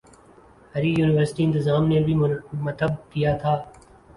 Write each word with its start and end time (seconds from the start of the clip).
اری 0.75 0.89
یونیورسٹی 0.99 1.43
انتظام 1.45 1.83
نے 1.91 1.99
بھی 2.05 2.13
متب 2.65 2.91
کیا 3.11 3.31
تھا 3.41 3.53